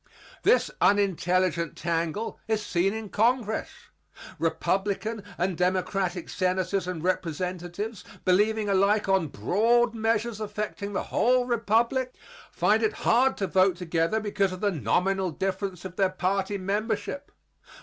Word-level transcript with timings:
This 0.41 0.71
unintelligent 0.81 1.77
tangle 1.77 2.39
is 2.47 2.65
seen 2.65 2.91
in 2.91 3.09
Congress. 3.09 3.69
Republican 4.39 5.23
and 5.37 5.55
Democratic 5.55 6.27
Senators 6.27 6.87
and 6.87 7.03
Representatives, 7.03 8.03
believing 8.25 8.67
alike 8.67 9.07
on 9.07 9.27
broad 9.27 9.93
measures 9.93 10.39
affecting 10.41 10.93
the 10.93 11.03
whole 11.13 11.45
Republic, 11.45 12.15
find 12.49 12.81
it 12.81 12.93
hard 13.05 13.37
to 13.37 13.45
vote 13.45 13.75
together 13.75 14.19
because 14.19 14.51
of 14.51 14.59
the 14.61 14.71
nominal 14.71 15.29
difference 15.29 15.85
of 15.85 15.97
their 15.97 16.09
party 16.09 16.57
membership. 16.57 17.31